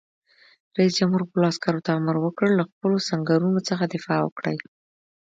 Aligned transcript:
رئیس 0.77 0.93
جمهور 0.99 1.21
خپلو 1.27 1.43
عسکرو 1.51 1.83
ته 1.85 1.91
امر 1.99 2.15
وکړ؛ 2.21 2.47
له 2.59 2.63
خپلو 2.69 2.95
سنگرونو 3.09 3.59
څخه 3.69 3.83
دفاع 3.93 4.19
وکړئ! 4.23 4.57